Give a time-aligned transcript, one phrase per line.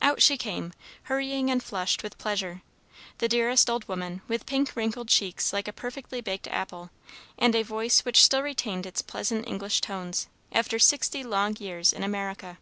[0.00, 0.72] Out she came,
[1.10, 2.62] hurrying and flushed with pleasure,
[3.18, 6.90] the dearest old woman, with pink, wrinkled cheeks like a perfectly baked apple,
[7.36, 12.04] and a voice which still retained its pleasant English tones, after sixty long years in
[12.04, 12.58] America.